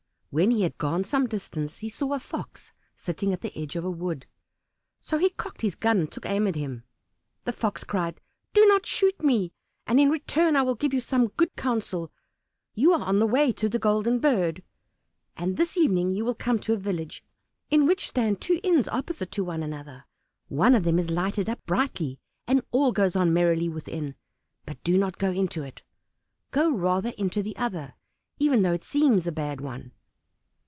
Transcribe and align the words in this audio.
When 0.33 0.51
he 0.51 0.61
had 0.61 0.77
gone 0.77 1.03
some 1.03 1.27
distance 1.27 1.79
he 1.79 1.89
saw 1.89 2.13
a 2.13 2.19
Fox 2.21 2.71
sitting 2.95 3.33
at 3.33 3.41
the 3.41 3.51
edge 3.53 3.75
of 3.75 3.83
a 3.83 3.91
wood, 3.91 4.27
so 4.97 5.17
he 5.17 5.29
cocked 5.31 5.59
his 5.59 5.75
gun 5.75 5.99
and 5.99 6.09
took 6.09 6.25
aim 6.25 6.47
at 6.47 6.55
him. 6.55 6.85
The 7.43 7.51
Fox 7.51 7.83
cried, 7.83 8.21
"Do 8.53 8.65
not 8.65 8.85
shoot 8.85 9.21
me! 9.21 9.51
and 9.85 9.99
in 9.99 10.09
return 10.09 10.55
I 10.55 10.61
will 10.61 10.75
give 10.75 10.93
you 10.93 11.01
some 11.01 11.27
good 11.35 11.53
counsel. 11.57 12.13
You 12.75 12.93
are 12.93 13.05
on 13.05 13.19
the 13.19 13.27
way 13.27 13.51
to 13.51 13.67
the 13.67 13.77
Golden 13.77 14.19
Bird; 14.19 14.63
and 15.35 15.57
this 15.57 15.75
evening 15.75 16.11
you 16.11 16.23
will 16.23 16.33
come 16.35 16.59
to 16.59 16.71
a 16.71 16.77
village 16.77 17.25
in 17.69 17.85
which 17.85 18.07
stand 18.07 18.39
two 18.39 18.61
inns 18.63 18.87
opposite 18.87 19.33
to 19.33 19.43
one 19.43 19.61
another. 19.61 20.05
One 20.47 20.75
of 20.75 20.85
them 20.85 20.97
is 20.97 21.09
lighted 21.09 21.49
up 21.49 21.61
brightly, 21.65 22.21
and 22.47 22.61
all 22.71 22.93
goes 22.93 23.17
on 23.17 23.33
merrily 23.33 23.67
within, 23.67 24.15
but 24.65 24.81
do 24.85 24.97
not 24.97 25.17
go 25.17 25.29
into 25.33 25.61
it; 25.63 25.83
go 26.51 26.71
rather 26.71 27.09
into 27.17 27.43
the 27.43 27.57
other, 27.57 27.95
even 28.39 28.61
though 28.61 28.71
it 28.71 28.85
seems 28.85 29.27
a 29.27 29.31
bad 29.33 29.59
one." 29.59 29.91